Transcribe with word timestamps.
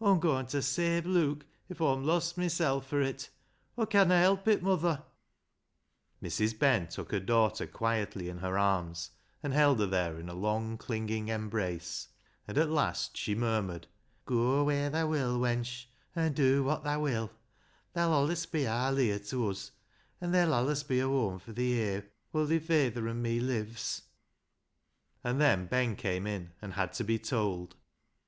Aw'm 0.00 0.20
goin' 0.20 0.46
ta 0.46 0.60
save 0.60 1.04
Luke, 1.04 1.44
if 1.68 1.80
Aw'm 1.80 2.04
lost 2.04 2.38
mysel' 2.38 2.80
fur 2.80 3.00
it. 3.02 3.28
Aw 3.76 3.84
conna 3.86 4.20
help 4.20 4.46
it, 4.46 4.62
muther." 4.62 5.02
Mrs. 6.22 6.56
Ben 6.56 6.86
took 6.86 7.10
her 7.10 7.18
daughter 7.18 7.66
quietly 7.66 8.28
in 8.28 8.38
her 8.38 8.56
arms 8.56 9.10
and 9.42 9.52
held 9.52 9.80
her 9.80 9.86
there 9.86 10.16
in 10.20 10.28
a 10.28 10.32
long, 10.32 10.78
clinging 10.78 11.26
embrace, 11.26 12.06
and 12.46 12.56
at 12.56 12.70
length 12.70 13.10
she 13.14 13.34
murmured 13.34 13.88
—"Goa 14.26 14.62
wheer 14.62 14.90
thaa 14.90 15.06
will, 15.08 15.40
wench, 15.40 15.86
an' 16.14 16.34
dew 16.34 16.62
wot 16.62 16.84
thaa 16.84 17.00
will, 17.00 17.32
tha'U 17.96 18.12
allis 18.12 18.46
be 18.46 18.68
aar 18.68 18.92
Leah 18.92 19.18
to 19.18 19.48
uz, 19.50 19.72
an' 20.20 20.30
ther'll 20.30 20.54
allis 20.54 20.84
be 20.84 21.00
a 21.00 21.08
whoam 21.08 21.40
fur 21.40 21.52
thi 21.52 21.72
here 21.72 22.02
woll 22.32 22.44
[whilst] 22.44 22.48
thi 22.50 22.58
fayther 22.60 23.08
an' 23.08 23.20
me 23.20 23.40
lives." 23.40 24.02
And 25.24 25.40
then 25.40 25.66
Ben 25.66 25.96
came 25.96 26.28
in 26.28 26.52
and 26.62 26.74
had 26.74 26.92
to 26.92 27.02
be 27.02 27.18
told. 27.18 27.74